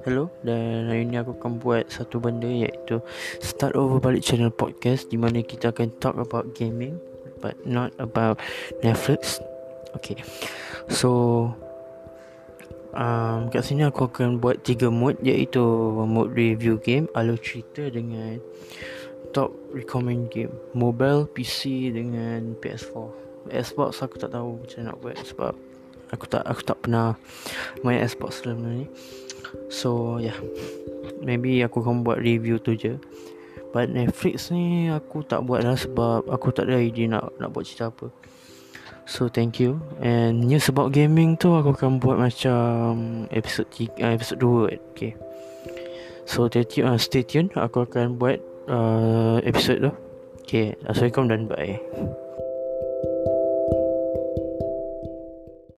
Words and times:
Hello 0.00 0.32
dan 0.40 0.88
hari 0.88 1.04
ni 1.04 1.20
aku 1.20 1.36
akan 1.36 1.60
buat 1.60 1.92
satu 1.92 2.24
benda 2.24 2.48
iaitu 2.48 3.04
Start 3.36 3.76
over 3.76 4.00
balik 4.00 4.24
channel 4.24 4.48
podcast 4.48 5.12
Di 5.12 5.20
mana 5.20 5.44
kita 5.44 5.76
akan 5.76 5.92
talk 6.00 6.16
about 6.16 6.56
gaming 6.56 6.96
But 7.44 7.68
not 7.68 7.92
about 8.00 8.40
Netflix. 8.80 9.44
Okay 9.92 10.16
So 10.88 11.10
um, 12.96 13.52
Kat 13.52 13.60
sini 13.60 13.84
aku 13.84 14.08
akan 14.08 14.40
buat 14.40 14.64
tiga 14.64 14.88
mode 14.88 15.20
Iaitu 15.20 15.60
mode 16.08 16.32
review 16.32 16.80
game 16.80 17.04
Alur 17.12 17.36
cerita 17.36 17.92
dengan 17.92 18.40
Top 19.36 19.52
recommend 19.76 20.32
game 20.32 20.56
Mobile, 20.72 21.28
PC 21.28 21.92
dengan 21.92 22.56
PS4 22.56 23.52
Xbox 23.52 24.00
aku 24.00 24.16
tak 24.16 24.32
tahu 24.32 24.64
macam 24.64 24.80
nak 24.80 24.96
buat 25.04 25.20
Sebab 25.20 25.52
Aku 26.10 26.26
tak 26.26 26.42
aku 26.46 26.62
tak 26.66 26.78
pernah 26.82 27.14
main 27.86 28.02
Xbox 28.02 28.42
sebelum 28.42 28.66
ni 28.66 28.86
So 29.70 30.18
yeah 30.18 30.36
Maybe 31.20 31.60
aku 31.62 31.84
akan 31.84 32.02
buat 32.02 32.18
review 32.18 32.58
tu 32.58 32.74
je 32.74 32.98
But 33.70 33.94
Netflix 33.94 34.50
ni 34.50 34.90
aku 34.90 35.22
tak 35.22 35.46
buat 35.46 35.62
lah 35.62 35.78
sebab 35.78 36.26
aku 36.26 36.50
tak 36.50 36.66
ada 36.66 36.82
idea 36.82 37.06
nak 37.06 37.38
nak 37.38 37.54
buat 37.54 37.62
cerita 37.62 37.94
apa. 37.94 38.10
So 39.06 39.30
thank 39.30 39.62
you. 39.62 39.78
And 40.02 40.42
news 40.46 40.66
about 40.66 40.90
gaming 40.90 41.38
tu 41.38 41.54
aku 41.54 41.74
akan 41.78 42.02
buat 42.02 42.18
macam 42.18 43.26
episode 43.30 43.70
3, 43.70 44.02
uh, 44.02 44.12
episode 44.14 44.38
2 44.42 44.90
okay. 44.94 45.12
So 46.26 46.46
stay 46.46 46.66
tune, 46.66 46.86
uh, 46.86 46.98
stay 46.98 47.22
tune 47.26 47.50
aku 47.54 47.86
akan 47.86 48.18
buat 48.18 48.38
uh, 48.70 49.38
episode 49.46 49.82
tu. 49.86 49.92
Okay, 50.46 50.74
Assalamualaikum 50.82 51.24
dan 51.30 51.40
bye. 51.46 52.29